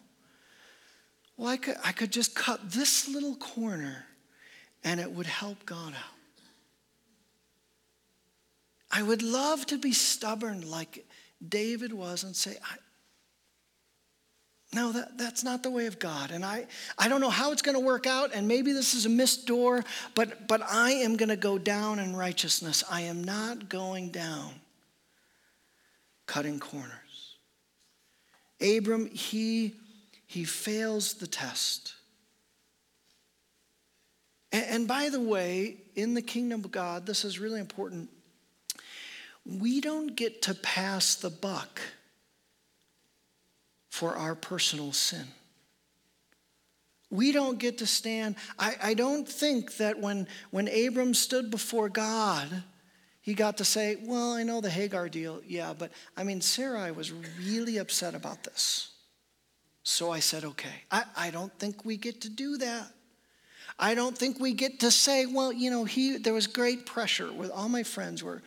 [1.36, 4.06] well, I could, I could just cut this little corner
[4.84, 6.16] and it would help God out.
[8.90, 11.06] I would love to be stubborn like
[11.46, 12.56] David was and say,
[14.74, 16.30] no, that, that's not the way of God.
[16.30, 16.66] And I,
[16.98, 19.46] I don't know how it's going to work out, and maybe this is a missed
[19.46, 22.82] door, but, but I am going to go down in righteousness.
[22.90, 24.52] I am not going down
[26.26, 26.90] cutting corners.
[28.60, 29.74] Abram, he,
[30.26, 31.94] he fails the test.
[34.50, 38.10] And, and by the way, in the kingdom of God, this is really important
[39.46, 41.80] we don't get to pass the buck
[43.96, 45.24] for our personal sin.
[47.08, 48.36] We don't get to stand.
[48.58, 52.62] I, I don't think that when, when Abram stood before God,
[53.22, 56.92] he got to say, Well, I know the Hagar deal, yeah, but I mean, Sarai
[56.92, 58.90] was really upset about this.
[59.82, 60.84] So I said, Okay.
[60.90, 62.88] I, I don't think we get to do that.
[63.78, 67.32] I don't think we get to say, Well, you know, he, there was great pressure
[67.32, 68.42] with all my friends were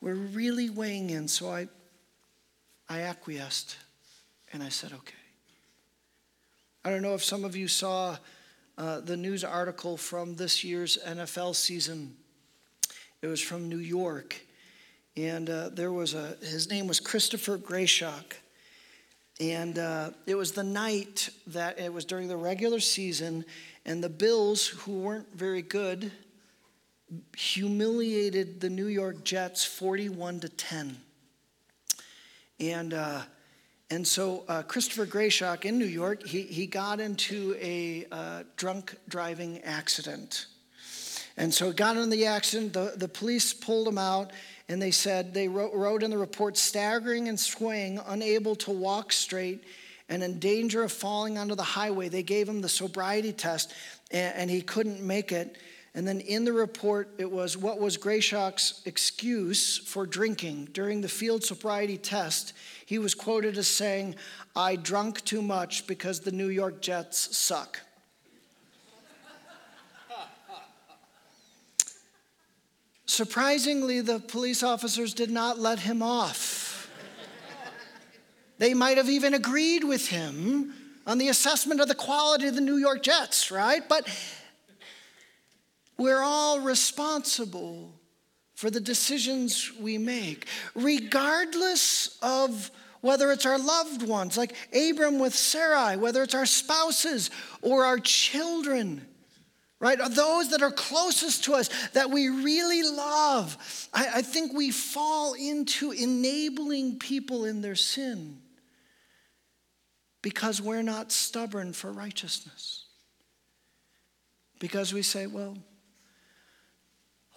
[0.00, 1.28] were really weighing in.
[1.28, 1.68] So I,
[2.88, 3.76] I acquiesced
[4.52, 5.14] and I said, okay.
[6.84, 8.16] I don't know if some of you saw
[8.78, 12.16] uh, the news article from this year's NFL season.
[13.22, 14.40] It was from New York.
[15.16, 18.32] And uh, there was a, his name was Christopher Grayshock.
[19.38, 23.44] And uh, it was the night that it was during the regular season,
[23.86, 26.12] and the Bills, who weren't very good,
[27.36, 30.96] humiliated the New York Jets 41 to 10.
[32.58, 33.22] And, uh,
[33.90, 38.94] and so uh, Christopher Greyshock in New York, he, he got into a uh, drunk
[39.08, 40.46] driving accident.
[41.36, 44.30] And so he got in the accident, the, the police pulled him out,
[44.68, 49.12] and they said, they wrote, wrote in the report, staggering and swaying, unable to walk
[49.12, 49.64] straight,
[50.08, 52.08] and in danger of falling onto the highway.
[52.08, 53.74] They gave him the sobriety test,
[54.12, 55.56] and, and he couldn't make it.
[55.94, 60.68] And then in the report, it was what was Grayshock's excuse for drinking.
[60.72, 62.52] During the field sobriety test,
[62.86, 64.14] he was quoted as saying,
[64.54, 67.80] I drunk too much because the New York Jets suck.
[73.06, 76.88] Surprisingly, the police officers did not let him off.
[78.58, 80.72] they might have even agreed with him
[81.08, 83.82] on the assessment of the quality of the New York Jets, right?
[83.88, 84.08] But
[86.00, 87.92] we're all responsible
[88.54, 92.70] for the decisions we make, regardless of
[93.02, 97.98] whether it's our loved ones, like Abram with Sarai, whether it's our spouses or our
[97.98, 99.06] children,
[99.78, 99.98] right?
[99.98, 103.88] Those that are closest to us that we really love.
[103.92, 108.38] I, I think we fall into enabling people in their sin
[110.22, 112.86] because we're not stubborn for righteousness.
[114.60, 115.58] Because we say, well,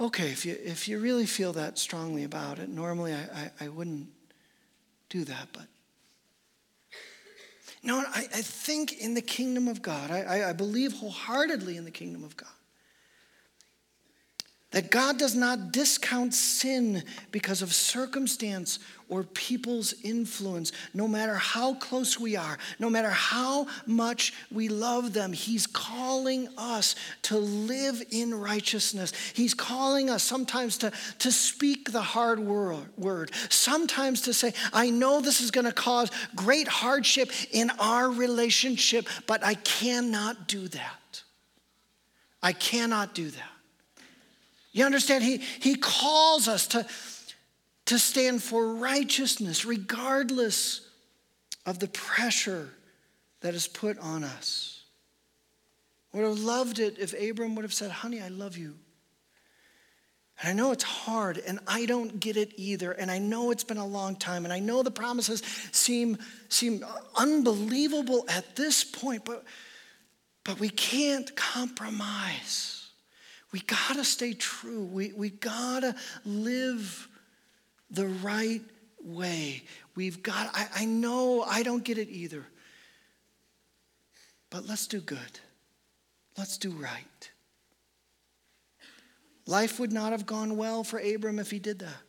[0.03, 3.21] okay, if you, if you really feel that strongly about it, normally I,
[3.59, 4.07] I, I wouldn't
[5.09, 5.67] do that, but.
[7.81, 11.91] No, I, I think in the kingdom of God, I, I believe wholeheartedly in the
[11.91, 12.47] kingdom of God,
[14.73, 20.71] That God does not discount sin because of circumstance or people's influence.
[20.95, 26.49] No matter how close we are, no matter how much we love them, He's calling
[26.57, 29.13] us to live in righteousness.
[29.35, 35.21] He's calling us sometimes to, to speak the hard word, sometimes to say, I know
[35.21, 41.23] this is going to cause great hardship in our relationship, but I cannot do that.
[42.41, 43.52] I cannot do that.
[44.73, 45.23] You understand?
[45.23, 46.85] He, he calls us to,
[47.85, 50.81] to stand for righteousness regardless
[51.65, 52.69] of the pressure
[53.41, 54.81] that is put on us.
[56.13, 58.75] I would have loved it if Abram would have said, Honey, I love you.
[60.41, 62.91] And I know it's hard, and I don't get it either.
[62.91, 66.17] And I know it's been a long time, and I know the promises seem,
[66.49, 66.83] seem
[67.15, 69.43] unbelievable at this point, but,
[70.43, 72.82] but we can't compromise.
[73.53, 74.83] We got to stay true.
[74.83, 75.95] We, we got to
[76.25, 77.07] live
[77.91, 78.63] the right
[78.99, 79.63] way.
[79.95, 82.43] We've got, I, I know I don't get it either,
[84.49, 85.39] but let's do good.
[86.35, 87.29] Let's do right.
[89.45, 92.01] Life would not have gone well for Abram if he did that.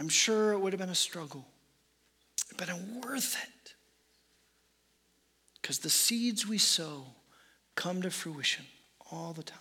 [0.00, 1.46] I'm sure it would have been a struggle,
[2.56, 2.68] but
[3.04, 3.74] worth it.
[5.60, 7.04] Because the seeds we sow
[7.74, 8.64] come to fruition
[9.10, 9.58] all the time.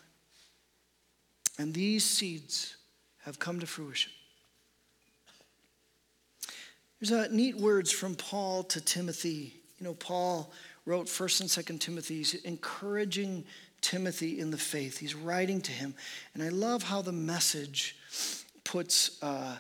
[1.57, 2.76] And these seeds
[3.24, 4.12] have come to fruition.
[6.99, 9.62] There's a neat words from Paul to Timothy.
[9.80, 10.51] You know, Paul
[10.86, 13.43] wrote 1st and 2nd Timothy, He's encouraging
[13.82, 14.97] Timothy in the faith.
[14.97, 15.95] He's writing to him.
[16.34, 17.97] And I love how the message
[18.64, 19.57] puts, uh,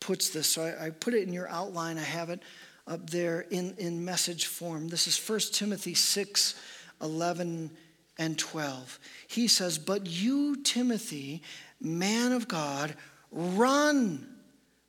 [0.00, 0.46] puts this.
[0.46, 1.98] So I, I put it in your outline.
[1.98, 2.40] I have it
[2.86, 4.88] up there in, in message form.
[4.88, 6.54] This is 1 Timothy 6
[7.02, 7.70] 11
[8.18, 8.98] and 12.
[9.26, 11.42] He says, But you, Timothy,
[11.80, 12.94] man of God,
[13.30, 14.34] run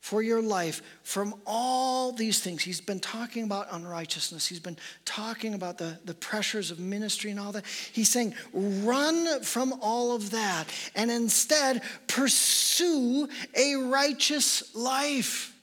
[0.05, 2.61] for your life from all these things.
[2.61, 4.45] He's been talking about unrighteousness.
[4.45, 7.65] He's been talking about the, the pressures of ministry and all that.
[7.91, 15.55] He's saying, run from all of that and instead pursue a righteous life.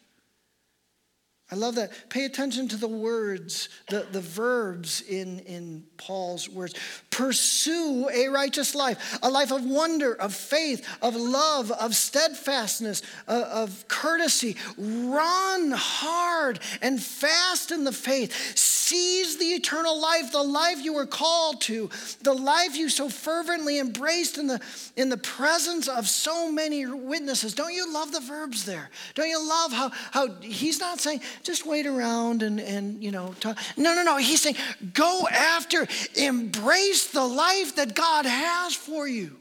[1.52, 2.08] I love that.
[2.08, 6.74] Pay attention to the words, the, the verbs in, in Paul's words.
[7.12, 13.42] Pursue a righteous life, a life of wonder, of faith, of love, of steadfastness, of,
[13.44, 14.56] of courtesy.
[14.78, 18.56] Run hard and fast in the faith.
[18.56, 21.90] Seize the eternal life, the life you were called to,
[22.22, 24.60] the life you so fervently embraced in the,
[24.96, 27.54] in the presence of so many witnesses.
[27.54, 28.90] Don't you love the verbs there?
[29.14, 33.34] Don't you love how, how he's not saying, just wait around and, and you know,
[33.38, 33.58] talk.
[33.76, 34.16] No, no, no.
[34.16, 34.56] He's saying,
[34.94, 35.86] go after,
[36.16, 39.36] embrace the life that God has for you.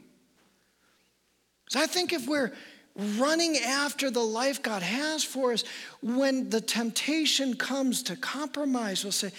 [1.68, 2.52] So I think if we're
[2.94, 5.64] running after the life God has for us,
[6.02, 9.32] when the temptation comes to compromise, we'll say,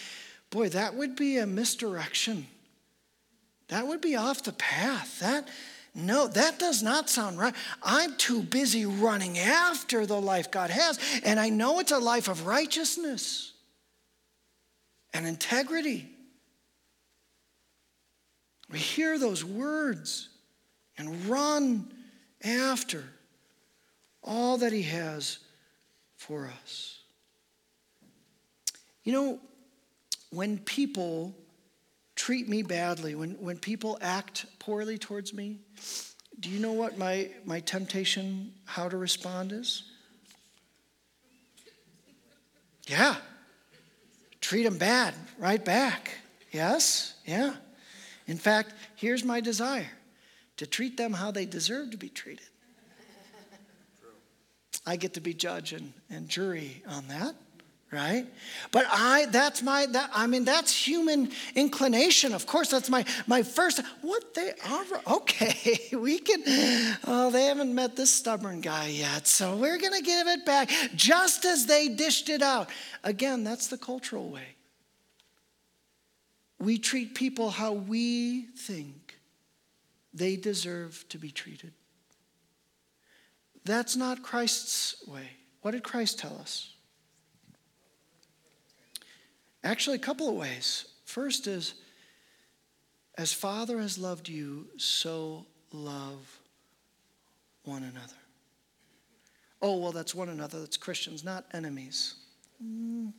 [0.49, 2.47] boy, that would be a misdirection.
[3.67, 5.19] That would be off the path.
[5.19, 5.47] That
[5.95, 7.53] no, that does not sound right.
[7.84, 12.28] I'm too busy running after the life God has, and I know it's a life
[12.28, 13.53] of righteousness
[15.13, 16.09] and integrity.
[18.74, 20.30] We hear those words
[20.97, 21.93] and run
[22.43, 23.03] after
[24.24, 25.38] all that He has
[26.15, 26.99] for us.
[29.03, 29.39] You know,
[30.32, 31.36] when people
[32.15, 35.59] treat me badly, when, when people act poorly towards me,
[36.39, 39.84] do you know what my, my temptation, how to respond is?
[42.88, 43.17] Yeah.
[44.41, 46.17] Treat them bad, right back.
[46.51, 47.13] Yes?
[47.24, 47.53] Yeah.
[48.28, 49.89] In fact, here's my desire
[50.57, 52.45] to treat them how they deserve to be treated.
[54.86, 57.36] I get to be judge and, and jury on that
[57.93, 58.26] right?
[58.71, 63.43] But i that's my that i mean that's human inclination of course that's my my
[63.43, 66.41] first what they are okay we can
[67.05, 71.45] oh they haven't met this stubborn guy yet so we're gonna give it back just
[71.45, 72.69] as they dished it out.
[73.03, 74.55] Again that's the cultural way
[76.64, 79.18] we treat people how we think
[80.14, 81.74] they deserve to be treated
[83.66, 85.30] that's not christ's way
[85.61, 86.74] what did christ tell us
[89.64, 90.86] Actually, a couple of ways.
[91.05, 91.76] First is,
[93.18, 96.39] as Father has loved you, so love
[97.64, 98.14] one another.
[99.61, 100.59] Oh, well, that's one another.
[100.59, 102.16] That's Christians, not enemies.
[102.61, 103.14] Mm.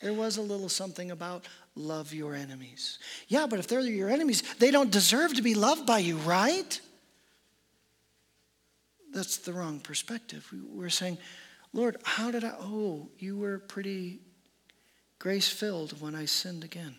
[0.00, 2.98] There was a little something about love your enemies.
[3.28, 6.80] Yeah, but if they're your enemies, they don't deserve to be loved by you, right?
[9.12, 10.46] That's the wrong perspective.
[10.72, 11.18] We're saying,
[11.72, 12.54] Lord, how did I?
[12.60, 14.20] Oh, you were pretty
[15.18, 16.96] grace filled when I sinned again.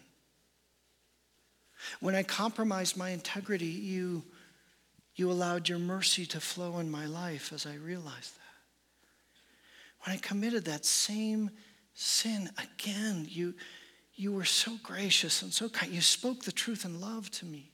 [1.99, 4.24] When I compromised my integrity, you,
[5.15, 8.39] you allowed your mercy to flow in my life as I realized that.
[10.05, 11.49] When I committed that same
[11.93, 13.53] sin again, you,
[14.16, 15.91] you were so gracious and so kind.
[15.91, 17.72] You spoke the truth in love to me.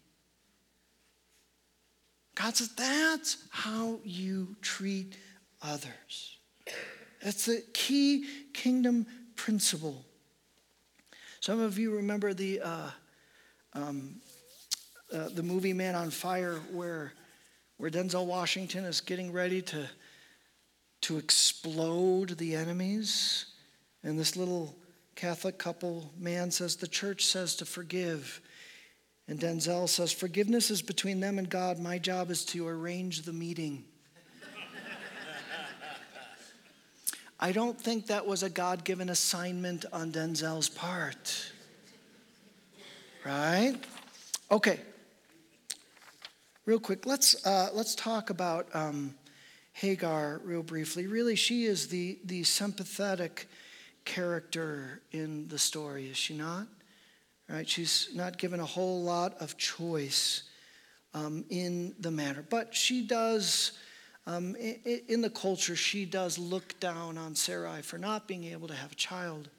[2.36, 5.18] God says that's how you treat
[5.62, 6.38] others.
[7.22, 10.06] That's the key kingdom principle.
[11.42, 12.90] Some of you remember the, uh,
[13.74, 14.22] um,
[15.14, 17.14] uh, the movie Man on Fire, where,
[17.78, 19.90] where Denzel Washington is getting ready to,
[21.02, 23.48] to explode the enemies.
[24.04, 24.76] And this little
[25.20, 28.40] Catholic couple man says, The church says to forgive.
[29.28, 31.78] And Denzel says, Forgiveness is between them and God.
[31.78, 33.84] My job is to arrange the meeting.
[37.40, 41.52] I don't think that was a God given assignment on Denzel's part.
[43.26, 43.76] Right?
[44.50, 44.80] Okay.
[46.66, 49.16] Real quick, let's, uh, let's talk about um,
[49.74, 51.08] Hagar real briefly.
[51.08, 53.50] Really, she is the, the sympathetic
[54.10, 56.68] character in the story, is she not?
[57.48, 57.70] Right?
[57.70, 60.44] She's not given a whole lot of choice
[61.14, 62.44] um, in the matter.
[62.50, 63.74] But she does,
[64.26, 68.74] um, in, the culture, she does look down on Sarai for not being able to
[68.74, 69.50] have a child.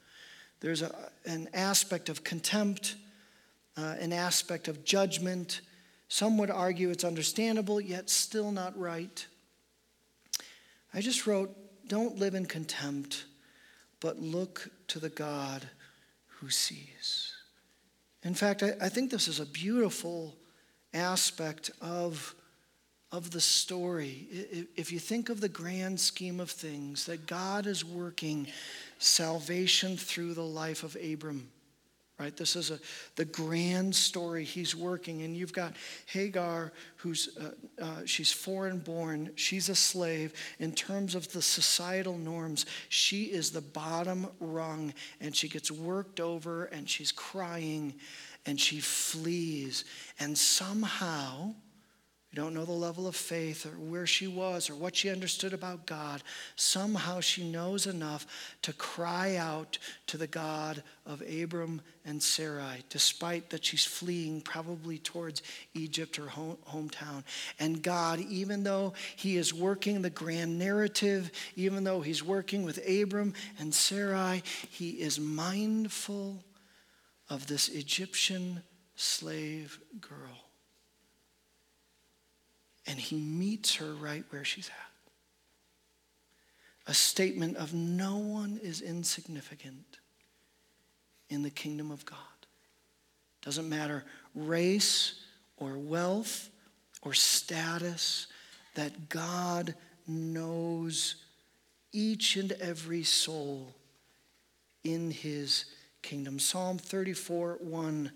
[0.58, 0.94] There's a,
[1.24, 2.96] an aspect of contempt,
[3.76, 5.60] uh, an aspect of judgment.
[6.08, 9.24] Some would argue it's understandable, yet still not right.
[10.92, 13.24] I just wrote, don't live in contempt,
[14.00, 15.68] but look to the God
[16.26, 17.32] who sees.
[18.22, 20.36] In fact, I, I think this is a beautiful
[20.92, 22.34] aspect of,
[23.12, 24.26] of the story.
[24.76, 28.46] If you think of the grand scheme of things, that God is working
[28.98, 31.48] salvation through the life of Abram
[32.20, 32.36] right?
[32.36, 32.78] This is a,
[33.16, 35.22] the grand story he's working.
[35.22, 35.72] And you've got
[36.06, 39.30] Hagar, who's, uh, uh, she's foreign born.
[39.36, 40.34] She's a slave.
[40.58, 44.92] In terms of the societal norms, she is the bottom rung.
[45.20, 47.94] And she gets worked over and she's crying
[48.44, 49.86] and she flees.
[50.18, 51.54] And somehow,
[52.30, 55.52] we don't know the level of faith or where she was or what she understood
[55.52, 56.22] about God.
[56.54, 58.24] Somehow she knows enough
[58.62, 64.98] to cry out to the God of Abram and Sarai, despite that she's fleeing probably
[64.98, 65.42] towards
[65.74, 67.24] Egypt, her home, hometown.
[67.58, 72.78] And God, even though He is working the grand narrative, even though He's working with
[72.88, 76.44] Abram and Sarai, He is mindful
[77.28, 78.62] of this Egyptian
[78.94, 80.49] slave girl
[82.86, 84.90] and he meets her right where she's at.
[86.86, 89.98] A statement of no one is insignificant
[91.28, 92.18] in the kingdom of God.
[93.42, 94.04] Doesn't matter
[94.34, 95.20] race
[95.56, 96.50] or wealth
[97.02, 98.26] or status,
[98.74, 99.74] that God
[100.06, 101.16] knows
[101.92, 103.74] each and every soul
[104.84, 105.66] in his
[106.02, 106.38] kingdom.
[106.38, 108.10] Psalm 34 1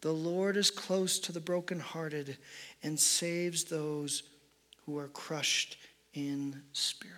[0.00, 2.36] The Lord is close to the brokenhearted
[2.84, 4.22] and saves those
[4.86, 5.78] who are crushed
[6.12, 7.16] in spirit.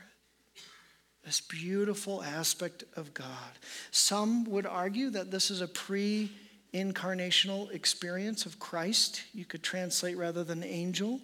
[1.25, 3.59] This beautiful aspect of God.
[3.91, 6.31] Some would argue that this is a pre
[6.73, 9.25] incarnational experience of Christ.
[9.35, 11.21] You could translate rather than angel,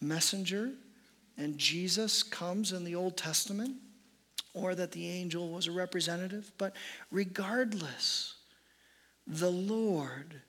[0.00, 0.70] messenger,
[1.36, 3.76] and Jesus comes in the Old Testament,
[4.52, 6.52] or that the angel was a representative.
[6.58, 6.76] But
[7.10, 8.34] regardless,
[9.26, 10.42] the Lord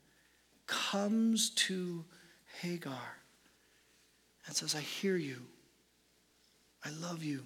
[0.67, 2.05] comes to
[2.61, 3.17] Hagar
[4.45, 5.37] and says, I hear you.
[6.83, 7.43] I love you.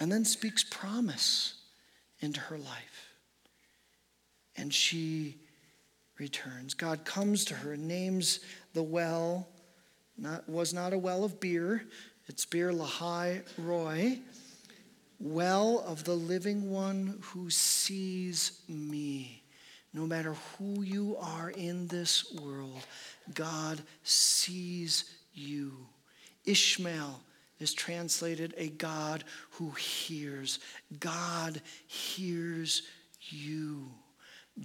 [0.00, 1.54] And then speaks promise
[2.20, 3.14] into her life.
[4.56, 5.36] And she
[6.18, 6.74] returns.
[6.74, 8.40] God comes to her and names
[8.74, 9.48] the well,
[10.16, 11.84] not, was not a well of beer,
[12.26, 14.20] it's Beer Lahai Roi,
[15.18, 19.41] well of the living one who sees me.
[19.94, 22.86] No matter who you are in this world,
[23.34, 25.72] God sees you.
[26.44, 27.20] Ishmael
[27.60, 30.58] is translated a God who hears.
[30.98, 32.82] God hears
[33.20, 33.90] you.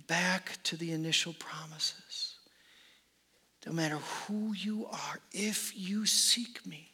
[0.08, 2.36] Back to the initial promises.
[3.66, 6.92] No matter who you are, if you seek me,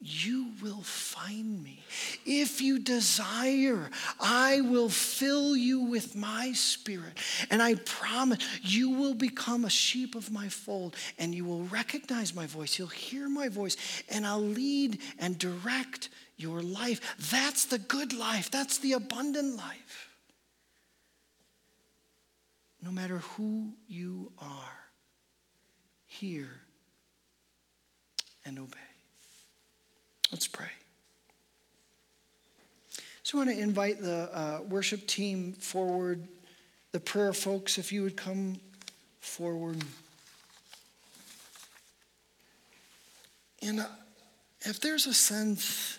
[0.00, 1.82] you will find me.
[2.26, 3.90] If you desire,
[4.20, 7.18] I will fill you with my spirit.
[7.50, 12.34] And I promise you will become a sheep of my fold and you will recognize
[12.34, 12.78] my voice.
[12.78, 13.76] You'll hear my voice
[14.10, 17.16] and I'll lead and direct your life.
[17.30, 20.10] That's the good life, that's the abundant life.
[22.82, 24.78] No matter who you are,
[26.04, 26.48] hear
[28.44, 28.85] and obey.
[30.32, 30.66] Let's pray.
[33.22, 36.26] So I want to invite the uh, worship team forward.
[36.92, 38.60] The prayer folks, if you would come
[39.20, 39.82] forward.
[43.62, 43.86] And uh,
[44.60, 45.98] if there's a sense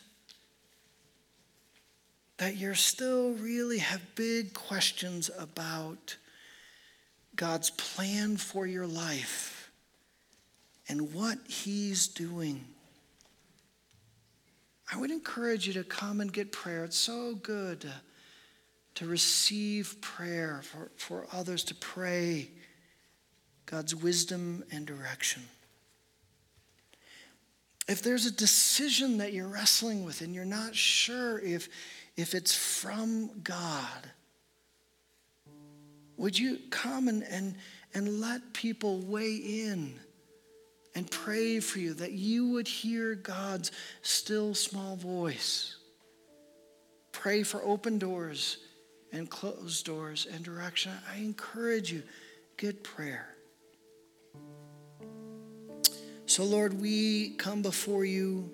[2.37, 6.15] that you're still really have big questions about
[7.35, 9.71] God's plan for your life
[10.87, 12.63] and what He's doing
[14.91, 16.85] I would encourage you to come and get prayer.
[16.85, 17.93] It's so good to,
[18.95, 22.49] to receive prayer, for, for others to pray
[23.65, 25.43] God's wisdom and direction.
[27.87, 31.69] If there's a decision that you're wrestling with and you're not sure if,
[32.15, 34.11] if it's from God,
[36.17, 37.55] would you come and, and,
[37.93, 39.99] and let people weigh in?
[40.97, 43.71] And pray for you that you would hear God's
[44.01, 45.77] still small voice.
[47.11, 48.57] Pray for open doors
[49.11, 50.91] and closed doors and direction.
[51.13, 52.01] I encourage you,
[52.57, 53.27] get prayer.
[56.25, 58.49] So, Lord, we come before you.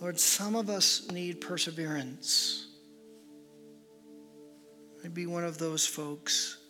[0.00, 2.66] Lord, some of us need perseverance.
[5.04, 6.63] I'd be one of those folks.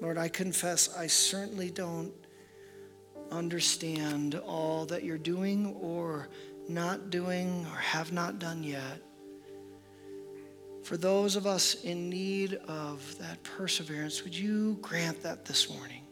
[0.00, 2.12] Lord, I confess I certainly don't
[3.30, 6.28] understand all that you're doing or
[6.68, 9.00] not doing or have not done yet.
[10.82, 16.02] For those of us in need of that perseverance, would you grant that this morning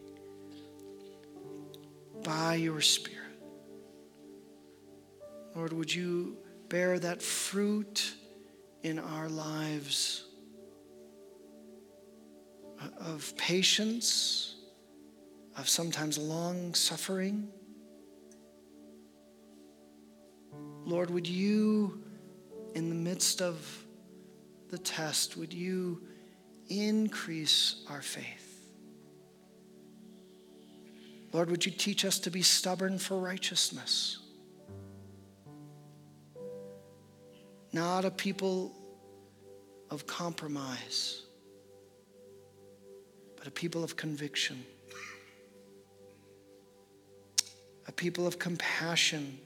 [2.23, 3.19] by your Spirit?
[5.55, 6.37] Lord, would you
[6.69, 8.15] bear that fruit
[8.81, 10.25] in our lives?
[12.99, 14.55] Of patience,
[15.57, 17.47] of sometimes long suffering.
[20.85, 22.03] Lord, would you,
[22.75, 23.85] in the midst of
[24.69, 26.01] the test, would you
[26.69, 28.67] increase our faith?
[31.31, 34.19] Lord, would you teach us to be stubborn for righteousness?
[37.71, 38.75] Not a people
[39.89, 41.22] of compromise
[43.43, 44.63] but a people of conviction,
[47.89, 49.37] a people of compassion,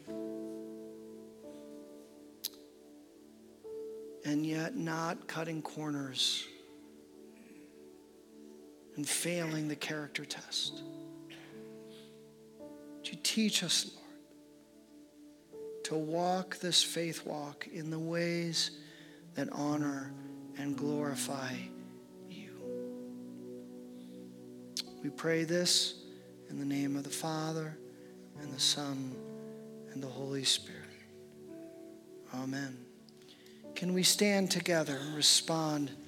[4.24, 6.46] and yet not cutting corners
[8.98, 10.84] and failing the character test.
[12.60, 13.90] Would you teach us,
[15.52, 18.70] Lord, to walk this faith walk in the ways
[19.34, 20.12] that honor
[20.56, 21.54] and glorify
[25.08, 25.96] We pray this
[26.50, 27.78] in the name of the Father,
[28.42, 29.16] and the Son,
[29.94, 30.82] and the Holy Spirit.
[32.36, 32.78] Amen.
[33.74, 35.92] Can we stand together and respond?